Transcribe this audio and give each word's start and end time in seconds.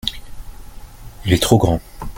il 1.25 1.31
est 1.33 1.37
trop 1.37 1.59
grand. 1.59 1.79